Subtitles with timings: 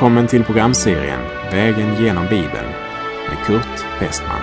[0.00, 1.20] Välkommen till programserien
[1.52, 2.70] Vägen genom Bibeln
[3.28, 4.40] med Kurt Westman.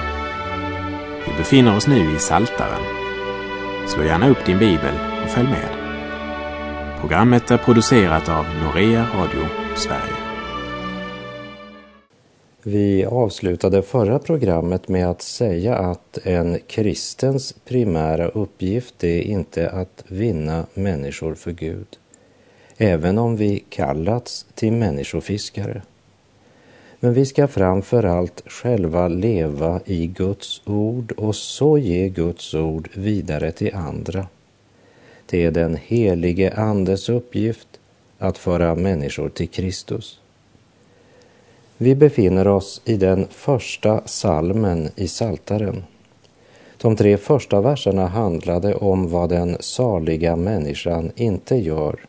[1.26, 2.82] Vi befinner oss nu i Saltaren.
[3.88, 5.70] Slå gärna upp din bibel och följ med.
[7.00, 10.16] Programmet är producerat av Norea Radio Sverige.
[12.64, 20.04] Vi avslutade förra programmet med att säga att en kristens primära uppgift är inte att
[20.08, 21.88] vinna människor för Gud
[22.78, 25.82] även om vi kallats till människofiskare.
[27.00, 32.90] Men vi ska framför allt själva leva i Guds ord och så ge Guds ord
[32.94, 34.28] vidare till andra.
[35.26, 37.68] Det är den helige Andes uppgift
[38.18, 40.20] att föra människor till Kristus.
[41.78, 45.84] Vi befinner oss i den första salmen i Saltaren.
[46.82, 52.00] De tre första verserna handlade om vad den saliga människan inte gör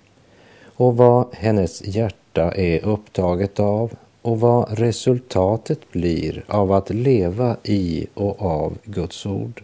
[0.79, 8.07] och vad hennes hjärta är upptaget av och vad resultatet blir av att leva i
[8.15, 9.63] och av Guds ord.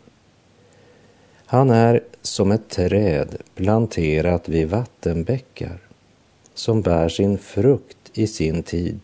[1.47, 5.79] Han är som ett träd planterat vid vattenbäckar
[6.55, 9.01] som bär sin frukt i sin tid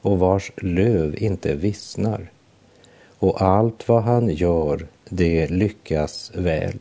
[0.00, 2.30] och vars löv inte vissnar.
[3.18, 6.78] Och allt vad han gör, det lyckas väl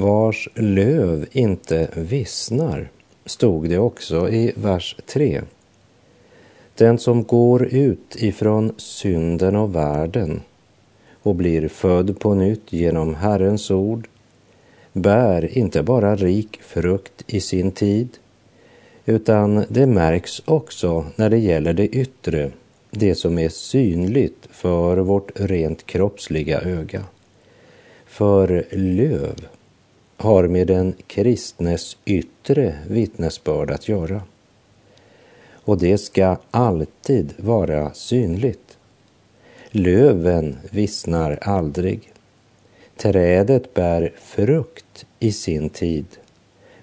[0.00, 2.90] vars löv inte vissnar,
[3.26, 5.42] stod det också i vers 3.
[6.74, 10.42] Den som går ut ifrån synden och världen
[11.22, 14.08] och blir född på nytt genom Herrens ord
[14.92, 18.08] bär inte bara rik frukt i sin tid,
[19.06, 22.50] utan det märks också när det gäller det yttre,
[22.90, 27.04] det som är synligt för vårt rent kroppsliga öga.
[28.06, 29.48] För löv
[30.18, 34.22] har med den kristnes yttre vittnesbörd att göra.
[35.52, 38.78] Och det ska alltid vara synligt.
[39.70, 42.12] Löven vissnar aldrig.
[42.96, 46.06] Trädet bär frukt i sin tid,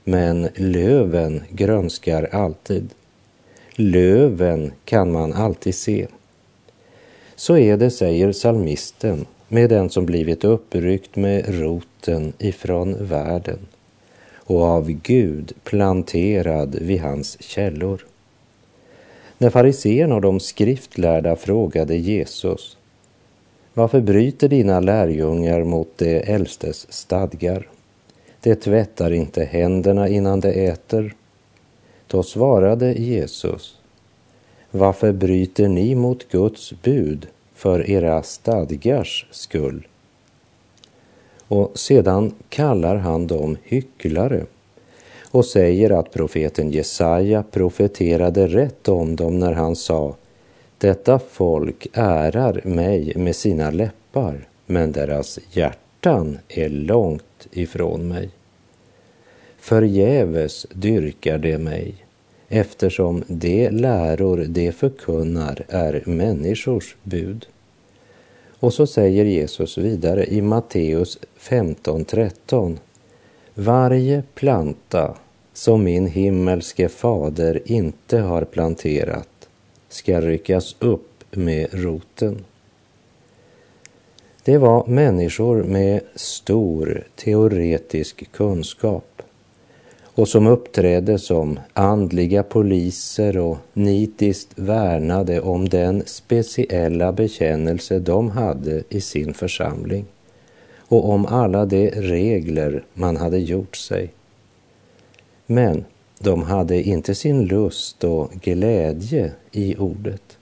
[0.03, 2.89] men löven grönskar alltid.
[3.75, 6.07] Löven kan man alltid se.
[7.35, 13.59] Så är det, säger salmisten, med den som blivit uppryckt med roten ifrån världen
[14.35, 18.05] och av Gud planterad vid hans källor.
[19.37, 22.77] När fariséerna och de skriftlärda frågade Jesus
[23.73, 27.67] varför bryter dina lärjungar mot de äldstes stadgar?
[28.41, 31.15] De tvättar inte händerna innan de äter.
[32.07, 33.77] Då svarade Jesus
[34.71, 39.87] varför bryter ni mot Guds bud för era stadgars skull.
[41.47, 44.45] Och sedan kallar han dem hycklare
[45.31, 50.15] och säger att profeten Jesaja profeterade rätt om dem när han sa
[50.77, 58.29] Detta folk ärar mig med sina läppar, men deras hjärtan är långt ifrån mig.
[59.57, 62.04] Förgäves dyrkar de mig,
[62.49, 67.45] eftersom de läror de förkunnar är människors bud.
[68.59, 72.77] Och så säger Jesus vidare i Matteus 15.13.
[73.53, 75.15] Varje planta
[75.53, 79.49] som min himmelske fader inte har planterat
[79.89, 82.43] ska ryckas upp med roten.
[84.43, 89.21] Det var människor med stor teoretisk kunskap
[90.15, 98.83] och som uppträdde som andliga poliser och nitiskt värnade om den speciella bekännelse de hade
[98.89, 100.05] i sin församling
[100.77, 104.13] och om alla de regler man hade gjort sig.
[105.45, 105.85] Men
[106.19, 110.37] de hade inte sin lust och glädje i ordet.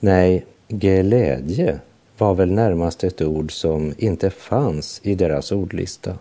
[0.00, 1.78] Nej, glädje
[2.18, 6.18] var väl närmast ett ord som inte fanns i deras ordlista.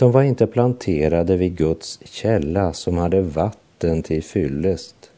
[0.00, 5.10] De var inte planterade vid Guds källa som hade vatten till fyllest.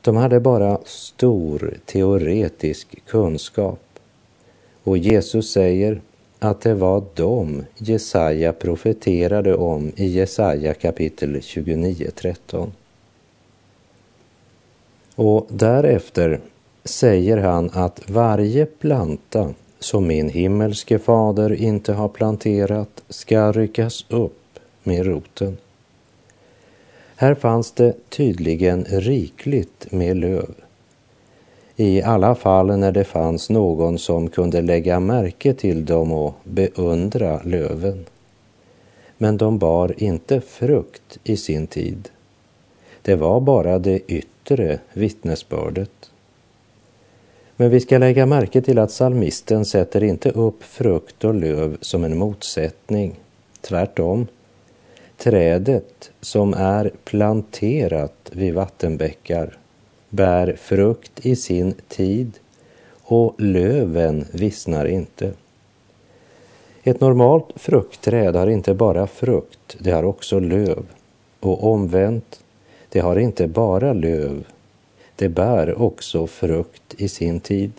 [0.00, 3.80] De hade bara stor teoretisk kunskap.
[4.82, 6.00] Och Jesus säger
[6.38, 12.70] att det var dem Jesaja profeterade om i Jesaja kapitel 29.13.
[15.14, 16.40] Och därefter
[16.84, 24.58] säger han att varje planta som min himmelske fader inte har planterat ska ryckas upp
[24.82, 25.56] med roten.
[27.16, 30.54] Här fanns det tydligen rikligt med löv.
[31.76, 37.40] I alla fall när det fanns någon som kunde lägga märke till dem och beundra
[37.42, 38.04] löven.
[39.18, 42.08] Men de bar inte frukt i sin tid.
[43.02, 46.05] Det var bara det yttre vittnesbördet.
[47.56, 52.04] Men vi ska lägga märke till att salmisten sätter inte upp frukt och löv som
[52.04, 53.20] en motsättning.
[53.60, 54.26] Tvärtom.
[55.16, 59.58] Trädet som är planterat vid vattenbäckar
[60.08, 62.32] bär frukt i sin tid
[63.02, 65.32] och löven vissnar inte.
[66.82, 70.84] Ett normalt fruktträd har inte bara frukt, det har också löv.
[71.40, 72.40] Och omvänt,
[72.88, 74.44] det har inte bara löv,
[75.16, 77.72] det bär också frukt i sin tid.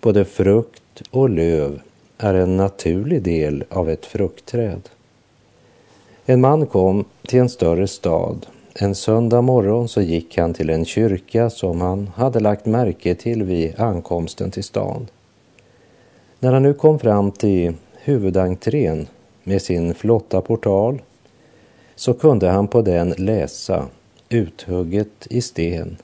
[0.00, 1.80] Både frukt och löv
[2.18, 4.88] är en naturlig del av ett fruktträd.
[6.26, 8.46] En man kom till en större stad.
[8.74, 13.42] En söndag morgon så gick han till en kyrka som han hade lagt märke till
[13.42, 15.06] vid ankomsten till stan.
[16.38, 19.06] När han nu kom fram till huvudentrén
[19.42, 21.02] med sin flotta portal
[21.94, 23.86] så kunde han på den läsa
[24.28, 25.96] uthugget i sten.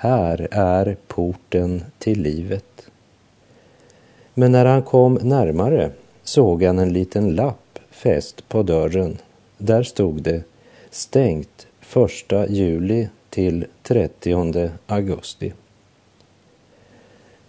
[0.00, 2.90] Här är porten till livet.
[4.34, 5.90] Men när han kom närmare
[6.22, 9.18] såg han en liten lapp fäst på dörren.
[9.56, 10.42] Där stod det
[10.90, 11.66] stängt
[12.30, 15.52] 1 juli till 30 augusti.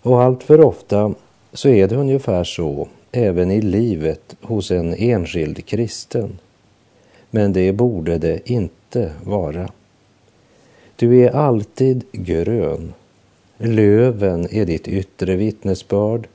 [0.01, 1.13] Och allt för ofta
[1.53, 6.39] så är det ungefär så även i livet hos en enskild kristen.
[7.29, 9.69] Men det borde det inte vara.
[10.99, 12.93] Du är alltid grön.
[13.57, 16.27] Löven är ditt yttre vittnesbörd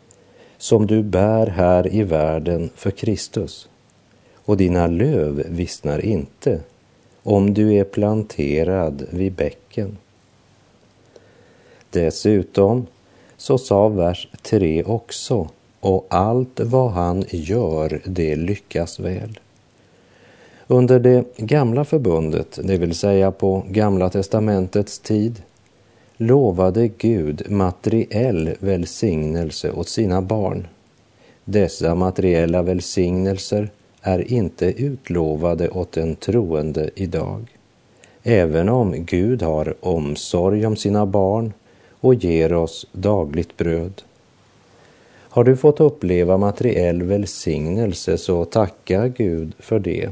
[0.59, 3.69] som du bär här i världen för Kristus.
[4.35, 6.61] Och dina löv vissnar inte
[7.23, 9.97] om du är planterad vid bäcken.
[11.91, 12.87] Dessutom
[13.37, 15.49] så sa vers 3 också,
[15.81, 19.39] och allt vad han gör, det lyckas väl.
[20.67, 25.43] Under det gamla förbundet, det vill säga på Gamla testamentets tid,
[26.17, 30.67] lovade Gud materiell välsignelse åt sina barn.
[31.45, 33.71] Dessa materiella välsignelser
[34.01, 37.57] är inte utlovade åt den troende idag.
[38.23, 41.53] Även om Gud har omsorg om sina barn
[42.01, 44.03] och ger oss dagligt bröd.
[45.35, 50.11] Har du fått uppleva materiell välsignelse så tacka Gud för det.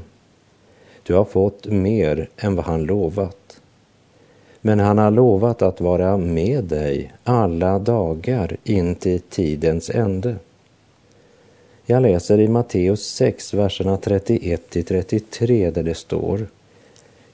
[1.03, 3.61] Du har fått mer än vad han lovat.
[4.61, 10.37] Men han har lovat att vara med dig alla dagar in till tidens ände.
[11.87, 16.47] Jag läser i Matteus 6, verserna 31 till 33 där det står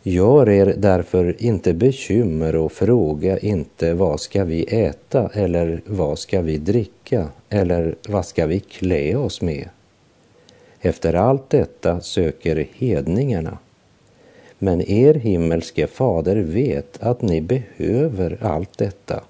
[0.03, 6.41] Gör er därför inte bekymmer och fråga inte vad ska vi äta eller vad ska
[6.41, 9.69] vi dricka eller vad ska vi klä oss med?
[10.81, 13.59] Efter allt detta söker hedningarna.
[14.59, 19.25] Men er himmelske fader vet att ni behöver allt detta.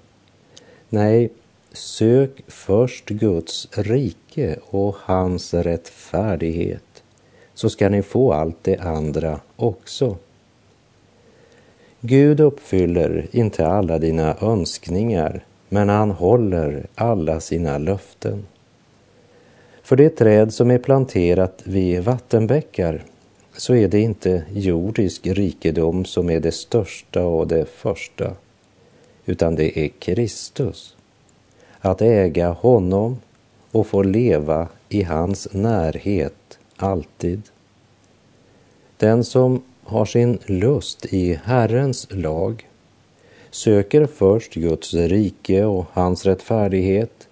[0.89, 1.29] Nej,
[1.71, 7.03] sök först Guds rike och hans rättfärdighet,
[7.53, 10.17] så ska ni få allt det andra också.
[12.01, 18.45] Gud uppfyller inte alla dina önskningar, men han håller alla sina löften.
[19.89, 23.03] För det träd som är planterat vid vattenbäckar
[23.57, 28.33] så är det inte jordisk rikedom som är det största och det första,
[29.25, 30.95] utan det är Kristus.
[31.79, 33.19] Att äga honom
[33.71, 37.41] och få leva i hans närhet alltid.
[38.97, 42.67] Den som har sin lust i Herrens lag,
[43.51, 47.28] söker först Guds rike och hans rättfärdighet,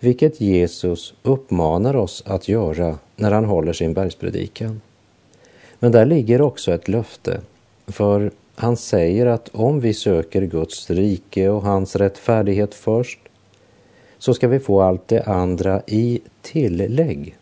[0.00, 4.80] vilket Jesus uppmanar oss att göra när han håller sin bergspredikan.
[5.78, 7.40] Men där ligger också ett löfte,
[7.86, 13.18] för han säger att om vi söker Guds rike och hans rättfärdighet först,
[14.18, 17.36] så ska vi få allt det andra i tillägg,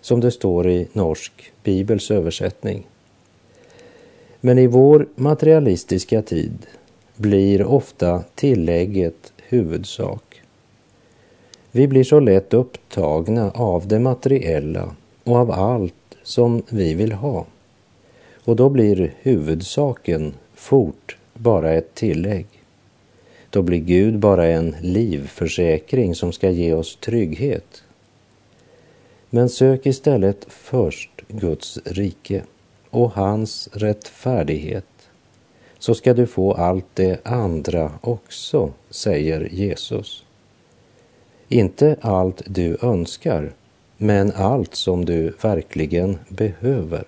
[0.00, 2.86] som det står i Norsk Bibels översättning.
[4.40, 6.66] Men i vår materialistiska tid
[7.16, 10.33] blir ofta tillägget huvudsak.
[11.76, 17.46] Vi blir så lätt upptagna av det materiella och av allt som vi vill ha.
[18.44, 22.46] Och då blir huvudsaken fort bara ett tillägg.
[23.50, 27.82] Då blir Gud bara en livförsäkring som ska ge oss trygghet.
[29.30, 32.42] Men sök istället först Guds rike
[32.90, 35.08] och hans rättfärdighet
[35.78, 40.23] så ska du få allt det andra också, säger Jesus.
[41.54, 43.52] Inte allt du önskar,
[43.96, 47.04] men allt som du verkligen behöver.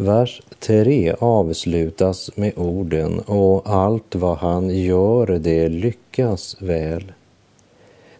[0.00, 7.12] Vers 3 avslutas med orden och allt vad han gör det lyckas väl.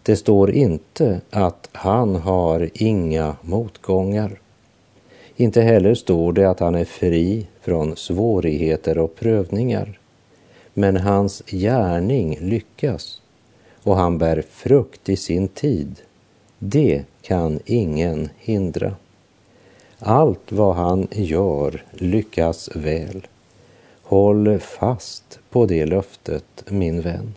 [0.03, 4.39] Det står inte att han har inga motgångar.
[5.35, 9.99] Inte heller står det att han är fri från svårigheter och prövningar.
[10.73, 13.21] Men hans gärning lyckas
[13.83, 16.01] och han bär frukt i sin tid.
[16.59, 18.95] Det kan ingen hindra.
[20.03, 23.27] Allt vad han gör lyckas väl.
[24.03, 27.33] Håll fast på det löftet, min vän.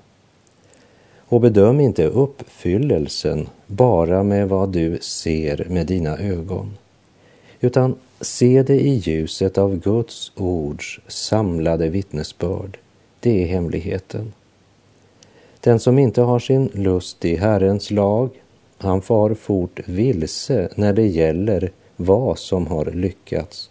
[1.16, 6.76] Och bedöm inte uppfyllelsen bara med vad du ser med dina ögon,
[7.60, 12.78] utan se det i ljuset av Guds ords samlade vittnesbörd.
[13.20, 14.32] Det är hemligheten.
[15.60, 18.30] Den som inte har sin lust i Herrens lag,
[18.78, 23.70] han far fort vilse när det gäller vad som har lyckats,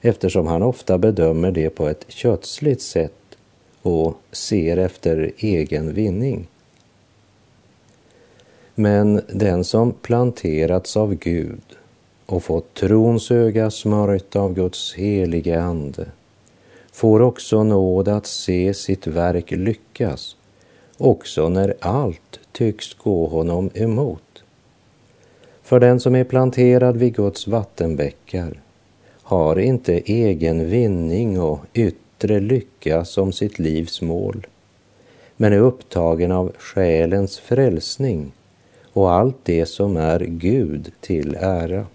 [0.00, 3.36] eftersom han ofta bedömer det på ett kötsligt sätt
[3.82, 6.48] och ser efter egen vinning.
[8.74, 11.62] Men den som planterats av Gud
[12.26, 16.06] och fått trons öga smörjt av Guds helige Ande
[16.92, 20.36] får också nåd att se sitt verk lyckas,
[20.98, 24.31] också när allt tycks gå honom emot.
[25.62, 28.60] För den som är planterad vid Guds vattenbäckar
[29.22, 34.46] har inte egen vinning och yttre lycka som sitt livs mål,
[35.36, 38.32] men är upptagen av själens frälsning
[38.92, 41.86] och allt det som är Gud till ära.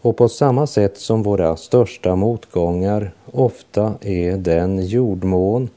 [0.00, 5.68] Och på samma sätt som våra största motgångar ofta är den jordmån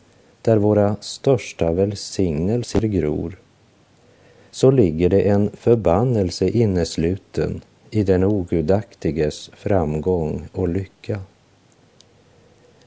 [0.42, 3.38] där våra största välsignelser gror,
[4.56, 11.20] så ligger det en förbannelse innesluten i den ogudaktiges framgång och lycka.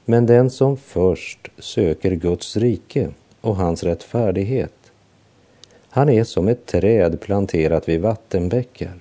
[0.05, 3.09] Men den som först söker Guds rike
[3.41, 4.91] och hans rättfärdighet,
[5.89, 8.99] han är som ett träd planterat vid vattenbäckar.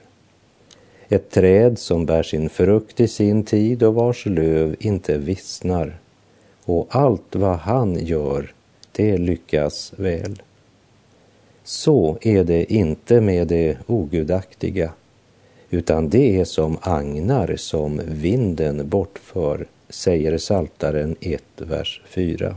[1.09, 5.99] Ett träd som bär sin frukt i sin tid och vars löv inte vissnar.
[6.65, 8.53] Och allt vad han gör,
[8.93, 10.43] det lyckas väl.
[11.71, 14.93] Så är det inte med det ogudaktiga,
[15.71, 22.57] utan det är som agnar som vinden bortför, säger Saltaren 1, vers 4.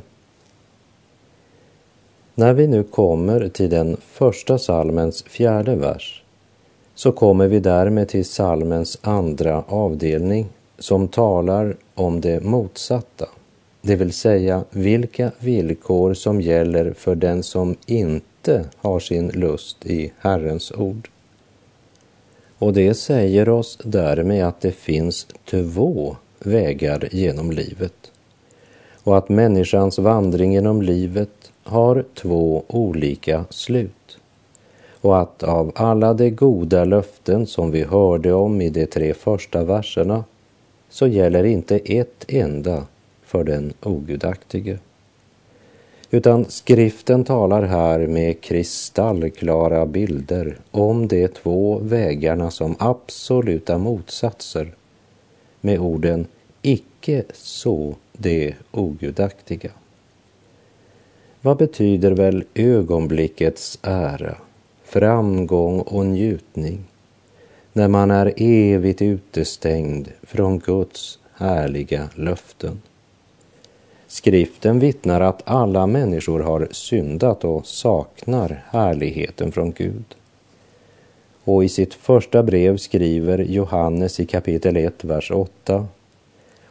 [2.36, 6.24] När vi nu kommer till den första salmens fjärde vers
[6.96, 10.48] så kommer vi därmed till salmens andra avdelning
[10.80, 13.25] som talar om det motsatta,
[13.82, 18.31] det vill säga vilka villkor som gäller för den som inte
[18.77, 21.10] har sin lust i Herrens ord.
[22.57, 28.12] Och det säger oss därmed att det finns två vägar genom livet
[29.03, 34.17] och att människans vandring genom livet har två olika slut
[35.01, 39.63] och att av alla de goda löften som vi hörde om i de tre första
[39.63, 40.24] verserna
[40.89, 42.86] så gäller inte ett enda
[43.24, 44.79] för den ogudaktige.
[46.13, 54.74] Utan skriften talar här med kristallklara bilder om de två vägarna som absoluta motsatser
[55.62, 56.27] med orden
[56.62, 59.72] icke så det ogudaktiga.
[61.41, 64.36] Vad betyder väl ögonblickets ära
[64.84, 66.80] framgång och njutning
[67.74, 72.82] när man är evigt utestängd från Guds härliga löften.
[74.12, 80.03] Skriften vittnar att alla människor har syndat och saknar härligheten från Gud.
[81.44, 85.88] Och i sitt första brev skriver Johannes i kapitel 1, vers 8.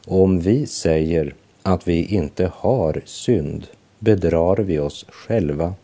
[0.06, 3.66] Om vi säger att vi inte har synd
[3.99, 5.75] bedrar vi oss själva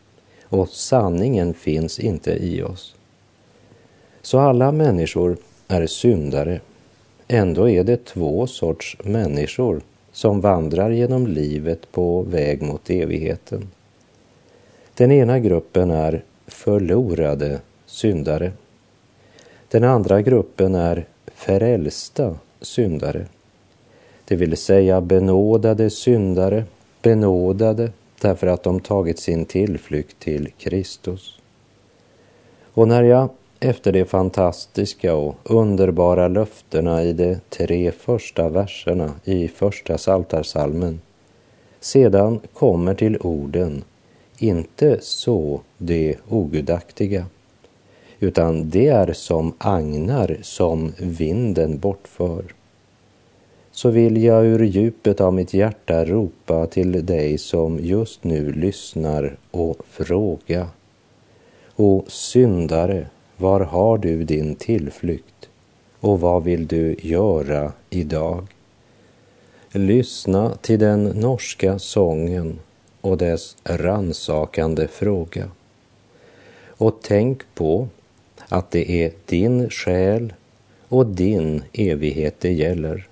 [0.44, 2.94] och sanningen finns inte i oss.
[4.22, 5.36] Så alla människor
[5.68, 6.60] är syndare.
[7.28, 9.80] Ändå är det två sorts människor
[10.16, 13.68] som vandrar genom livet på väg mot evigheten.
[14.94, 18.52] Den ena gruppen är förlorade syndare.
[19.68, 23.26] Den andra gruppen är frälsta syndare.
[24.24, 26.64] Det vill säga benådade syndare,
[27.02, 31.40] benådade därför att de tagit sin tillflykt till Kristus.
[32.64, 33.28] Och när jag
[33.60, 41.00] efter de fantastiska och underbara löftena i de tre första verserna i första saltarsalmen
[41.80, 43.84] sedan kommer till orden
[44.38, 47.26] inte så de ogudaktiga,
[48.20, 52.44] utan det är som agnar som vinden bortför
[53.76, 59.36] så vill jag ur djupet av mitt hjärta ropa till dig som just nu lyssnar
[59.50, 60.68] och fråga.
[61.76, 65.48] O syndare, var har du din tillflykt
[66.00, 68.46] och vad vill du göra idag?
[69.72, 72.58] Lyssna till den norska sången
[73.00, 75.50] och dess ransakande fråga.
[76.66, 77.88] Och tänk på
[78.48, 80.32] att det är din själ
[80.88, 83.08] och din evighet det gäller.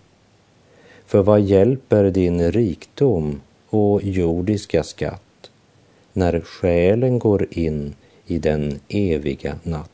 [1.07, 3.41] För vad hjälper din rikdom
[3.71, 5.51] och jordiska skatt
[6.13, 7.95] när själen går in
[8.27, 9.94] i den eviga natten?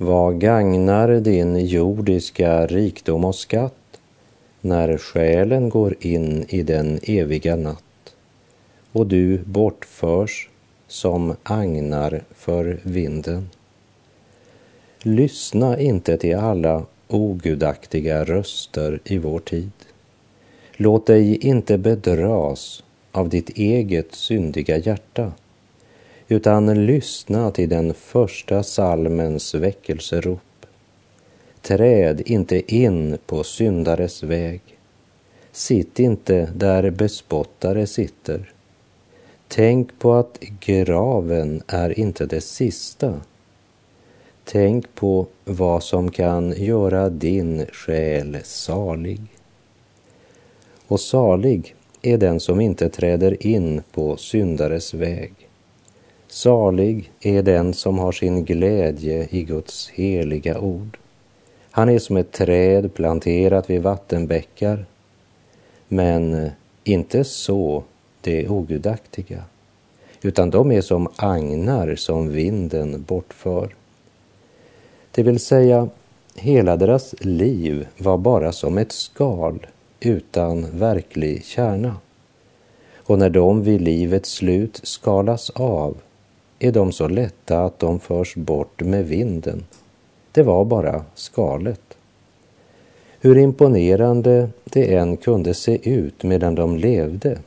[0.00, 4.00] Vad gagnar din jordiska rikdom och skatt
[4.60, 8.14] när själen går in i den eviga natt
[8.92, 10.48] och du bortförs
[10.86, 13.50] som agnar för vinden?
[15.02, 19.70] Lyssna inte till alla ogudaktiga röster i vår tid.
[20.76, 25.32] Låt dig inte bedras av ditt eget syndiga hjärta
[26.28, 30.40] utan lyssna till den första salmens väckelserop.
[31.62, 34.60] Träd inte in på syndares väg.
[35.52, 38.52] Sitt inte där bespottare sitter.
[39.48, 43.20] Tänk på att graven är inte det sista.
[44.44, 49.20] Tänk på vad som kan göra din själ salig.
[50.86, 55.47] Och salig är den som inte träder in på syndares väg
[56.30, 60.98] Salig är den som har sin glädje i Guds heliga ord.
[61.70, 64.86] Han är som ett träd planterat vid vattenbäckar.
[65.88, 66.50] Men
[66.84, 67.84] inte så
[68.20, 69.42] det ogudaktiga,
[70.22, 73.74] utan de är som agnar som vinden bortför.
[75.10, 75.88] Det vill säga,
[76.34, 79.66] hela deras liv var bara som ett skal
[80.00, 81.96] utan verklig kärna.
[82.96, 85.96] Och när de vid livets slut skalas av
[86.58, 89.64] är de så lätta att de förs bort med vinden.
[90.32, 91.80] Det var bara skalet.
[93.20, 97.38] Hur imponerande det än kunde se ut medan de levde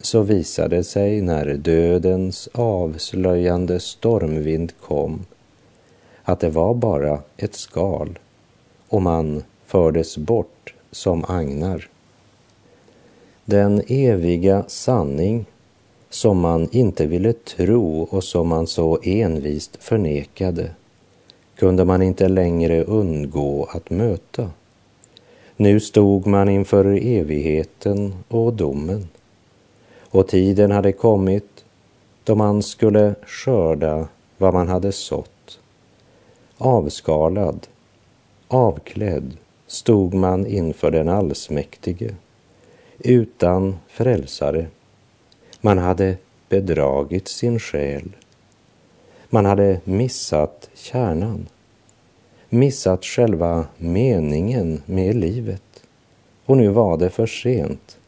[0.00, 5.26] så visade det sig när dödens avslöjande stormvind kom
[6.22, 8.18] att det var bara ett skal
[8.88, 11.88] och man fördes bort som agnar.
[13.44, 15.46] Den eviga sanning
[16.16, 20.70] som man inte ville tro och som man så envist förnekade
[21.56, 24.50] kunde man inte längre undgå att möta.
[25.56, 29.08] Nu stod man inför evigheten och domen
[30.00, 31.64] och tiden hade kommit
[32.24, 35.58] då man skulle skörda vad man hade sått.
[36.58, 37.66] Avskalad,
[38.48, 42.14] avklädd stod man inför den allsmäktige
[42.98, 44.66] utan frälsare
[45.66, 46.16] man hade
[46.48, 48.16] bedragit sin själ.
[49.28, 51.48] Man hade missat kärnan,
[52.48, 55.82] missat själva meningen med livet.
[56.44, 57.98] Och nu var det för sent.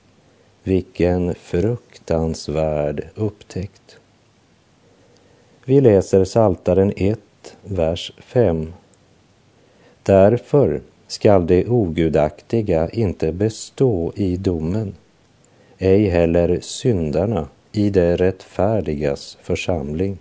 [0.63, 3.99] Vilken fruktansvärd upptäckt.
[5.65, 7.21] Vi läser Saltaren 1,
[7.63, 8.73] vers 5.
[10.03, 14.95] Därför skall det ogudaktiga inte bestå i domen
[15.79, 20.19] ej heller syndarna i det rättfärdigas församling.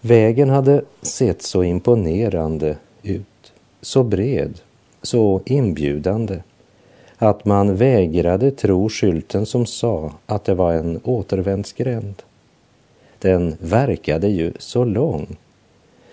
[0.00, 4.60] Vägen hade sett så imponerande ut, så bred,
[5.02, 6.40] så inbjudande
[7.18, 12.22] att man vägrade tro skylten som sa att det var en återvändsgränd.
[13.18, 15.36] Den verkade ju så lång,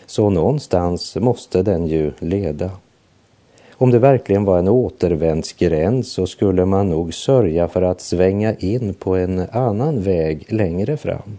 [0.05, 2.71] så någonstans måste den ju leda.
[3.77, 8.93] Om det verkligen var en återvändsgränd så skulle man nog sörja för att svänga in
[8.93, 11.37] på en annan väg längre fram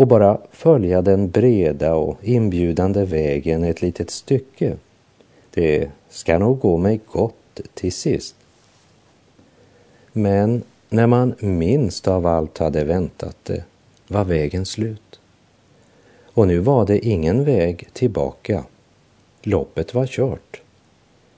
[0.00, 4.76] och bara följa den breda och inbjudande vägen ett litet stycke.
[5.50, 8.34] Det ska nog gå mig gott till sist.
[10.12, 13.64] Men när man minst av allt hade väntat det
[14.08, 15.20] var vägen slut.
[16.34, 18.64] Och nu var det ingen väg tillbaka.
[19.42, 20.62] Loppet var kört.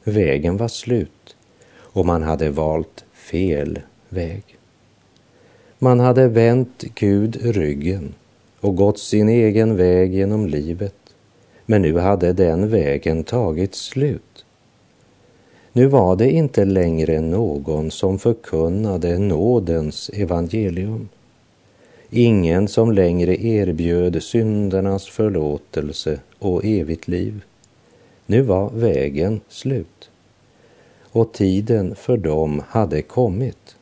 [0.05, 1.37] Vägen var slut
[1.75, 4.43] och man hade valt fel väg.
[5.79, 8.15] Man hade vänt Gud ryggen
[8.61, 10.95] och gått sin egen väg genom livet,
[11.67, 14.45] men nu hade den vägen tagit slut.
[15.73, 21.09] Nu var det inte längre någon som förkunnade nådens evangelium.
[22.11, 27.45] Ingen som längre erbjöd syndernas förlåtelse och evigt liv.
[28.33, 30.11] Nu var vägen slut.
[31.03, 33.77] Och tiden för dem hade kommit.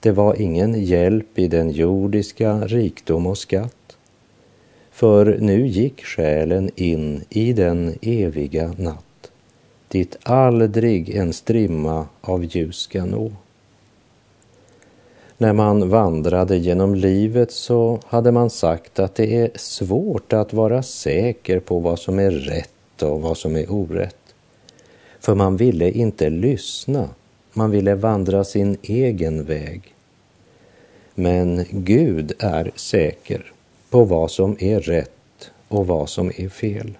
[0.00, 3.96] Det var ingen hjälp i den jordiska rikdom och skatt.
[4.90, 9.30] För nu gick själen in i den eviga natt,
[9.88, 13.32] dit aldrig en strimma av ljus ska nå.
[15.38, 20.82] När man vandrade genom livet så hade man sagt att det är svårt att vara
[20.82, 22.71] säker på vad som är rätt
[23.06, 24.34] och vad som är orätt.
[25.20, 27.08] För man ville inte lyssna,
[27.52, 29.94] man ville vandra sin egen väg.
[31.14, 33.52] Men Gud är säker
[33.90, 36.98] på vad som är rätt och vad som är fel.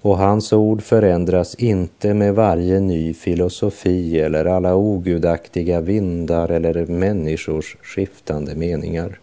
[0.00, 7.76] Och hans ord förändras inte med varje ny filosofi eller alla ogudaktiga vindar eller människors
[7.82, 9.18] skiftande meningar.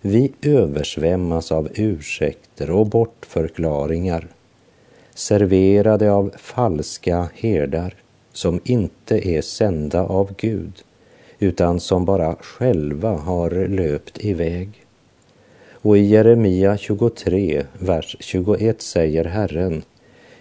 [0.00, 4.26] Vi översvämmas av ursäkter och bortförklaringar
[5.20, 7.94] serverade av falska herdar
[8.32, 10.72] som inte är sända av Gud
[11.38, 14.68] utan som bara själva har löpt iväg.
[15.72, 19.82] Och i Jeremia 23, vers 21 säger Herren,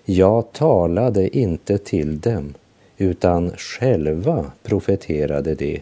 [0.06, 2.54] jag talade inte till dem,
[2.98, 5.82] utan själva profeterade det.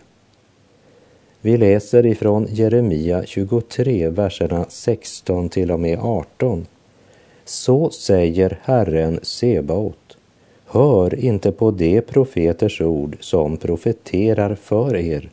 [1.41, 6.65] Vi läser ifrån Jeremia 23, verserna 16 till och med 18.
[7.49, 10.17] Så säger Herren Sebaot,
[10.65, 15.29] hör inte på de profeters ord som profeterar för er,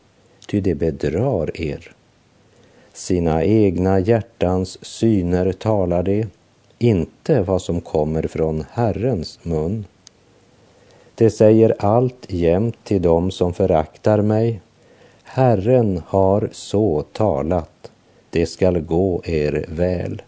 [0.46, 1.92] ty det bedrar er.
[2.92, 6.27] Sina egna hjärtans syner talar de,
[6.79, 9.85] inte vad som kommer från Herrens mun.
[11.14, 14.61] Det säger allt jämt till dem som föraktar mig.
[15.22, 17.90] Herren har så talat,
[18.31, 20.22] det skall gå er väl.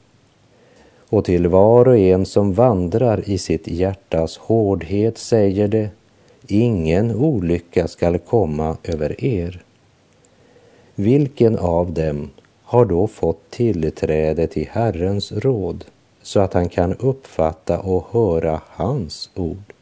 [1.10, 5.90] Och till var och en som vandrar i sitt hjärtas hårdhet säger det,
[6.46, 9.62] ingen olycka skall komma över er.
[10.94, 12.30] Vilken av dem
[12.62, 15.84] har då fått tillträde till Herrens råd
[16.22, 19.72] så att han kan uppfatta och höra hans ord?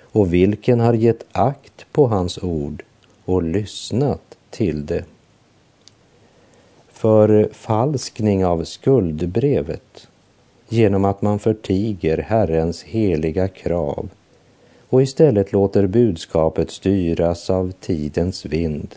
[0.00, 2.82] Och vilken har gett akt på hans ord
[3.24, 5.04] och lyssnat till det?
[6.88, 10.08] För falskning av skuldbrevet
[10.70, 14.08] genom att man förtiger Herrens heliga krav
[14.88, 18.94] och istället låter budskapet styras av tidens vind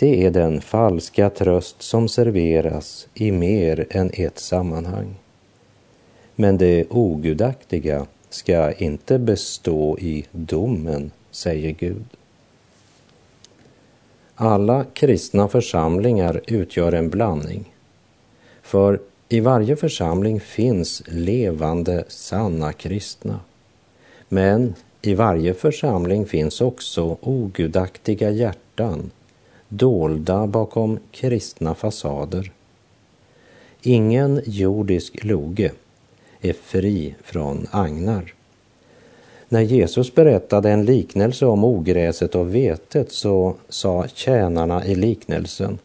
[0.00, 5.14] det är den falska tröst som serveras i mer än ett sammanhang.
[6.34, 12.04] Men det ogudaktiga ska inte bestå i domen, säger Gud.
[14.34, 17.74] Alla kristna församlingar utgör en blandning.
[18.62, 23.40] För i varje församling finns levande, sanna kristna.
[24.28, 29.10] Men i varje församling finns också ogudaktiga hjärtan
[29.68, 32.52] dolda bakom kristna fasader.
[33.82, 35.72] Ingen jordisk loge
[36.40, 38.34] är fri från agnar.
[39.48, 45.78] När Jesus berättade en liknelse om ogräset och vetet så sa tjänarna i liknelsen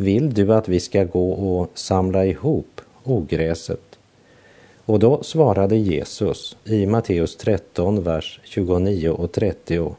[0.00, 3.98] vill du att vi ska gå och samla ihop ogräset?
[4.84, 9.94] Och då svarade Jesus i Matteus 13, vers 29 och 30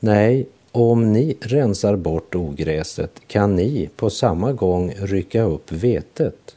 [0.00, 6.56] Nej, om ni rensar bort ogräset kan ni på samma gång rycka upp vetet.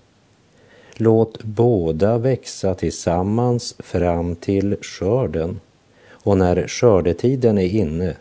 [0.96, 5.60] Låt båda växa tillsammans fram till skörden
[6.10, 8.16] och när skördetiden är inne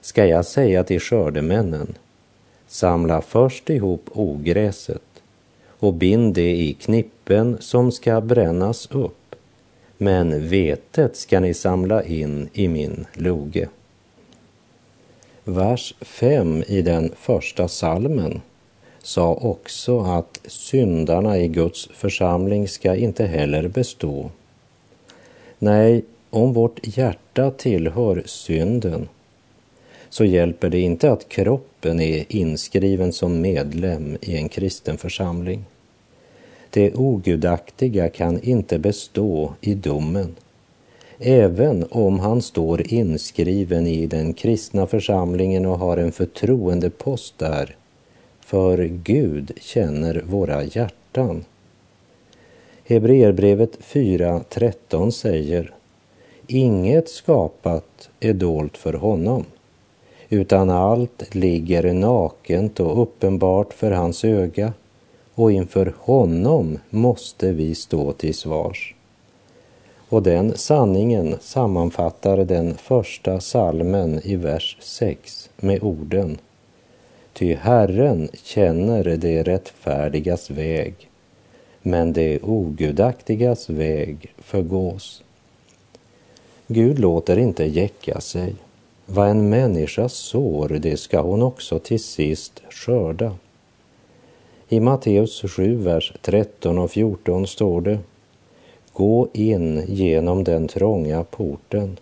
[0.00, 1.94] ska jag säga till skördemännen
[2.66, 5.02] samla först ihop ogräset
[5.66, 9.26] och bind det i knippen som ska brännas upp
[9.98, 13.68] men vetet ska ni samla in i min loge.
[15.44, 18.40] Vers 5 i den första salmen
[19.02, 24.30] sa också att syndarna i Guds församling ska inte heller bestå.
[25.58, 29.08] Nej, om vårt hjärta tillhör synden
[30.16, 35.64] så hjälper det inte att kroppen är inskriven som medlem i en kristen församling.
[36.70, 40.36] Det ogudaktiga kan inte bestå i domen
[41.18, 47.76] även om han står inskriven i den kristna församlingen och har en förtroendepost där.
[48.40, 51.44] För Gud känner våra hjärtan.
[52.84, 55.74] Hebreerbrevet 4.13 säger
[56.46, 59.44] Inget skapat är dolt för honom,
[60.28, 64.72] utan allt ligger nakent och uppenbart för hans öga
[65.34, 68.94] och inför honom måste vi stå till svars.
[70.08, 76.38] Och den sanningen sammanfattar den första salmen i vers 6 med orden
[77.38, 80.94] Ty Herren känner det rättfärdigas väg,
[81.82, 85.22] men det ogudaktigas väg förgås.
[86.66, 88.54] Gud låter inte jäcka sig.
[89.08, 93.34] Vad en människa sår, det ska hon också till sist skörda.
[94.68, 97.98] I Matteus 7, vers 13 och 14 står det
[98.92, 101.96] Gå in genom den trånga porten.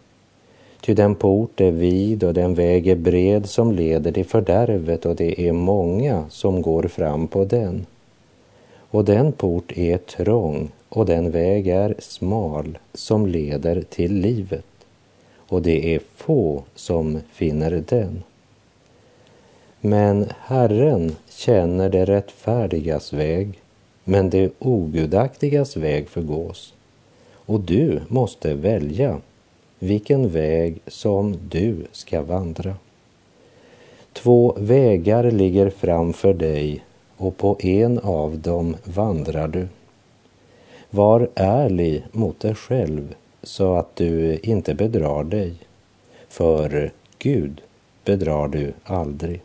[0.81, 5.17] Ty den port är vid och den väg är bred som leder till fördärvet och
[5.17, 7.87] det är många som går fram på den.
[8.91, 14.65] Och den port är trång och den väg är smal som leder till livet
[15.55, 18.23] och det är få som finner den.
[19.81, 23.61] Men Herren känner det rättfärdigas väg,
[24.05, 26.75] men det ogudaktigas väg förgås.
[27.35, 29.21] Och du måste välja
[29.79, 32.77] vilken väg som du ska vandra.
[34.13, 36.85] Två vägar ligger framför dig
[37.17, 39.69] och på en av dem vandrar du.
[40.91, 43.15] Var ärlig mot dig själv
[43.45, 45.55] så att du inte bedrar dig.
[46.29, 47.61] För Gud
[48.05, 49.41] bedrar du aldrig.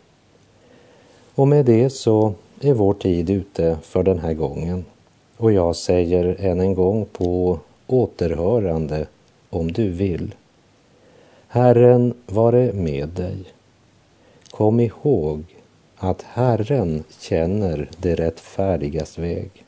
[1.35, 4.85] Och med det så är vår tid ute för den här gången.
[5.37, 9.07] Och jag säger än en gång på återhörande
[9.49, 10.35] om du vill.
[11.47, 13.37] Herren vare med dig.
[14.51, 15.43] Kom ihåg
[15.97, 19.65] att Herren känner det rättfärdigas väg.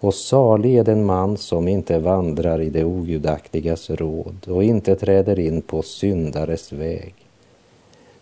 [0.00, 5.38] Och salig är den man som inte vandrar i det ogudaktigas råd och inte träder
[5.38, 7.14] in på syndares väg,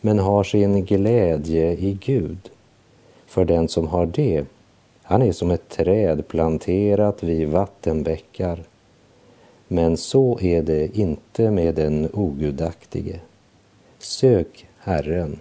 [0.01, 2.51] men har sin glädje i Gud.
[3.27, 4.45] För den som har det,
[5.03, 8.59] han är som ett träd planterat vid vattenbäckar.
[9.69, 13.21] Men så är det inte med den ogudaktige.
[13.99, 15.39] Sök Herren,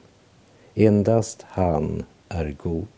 [0.76, 2.93] endast han är god.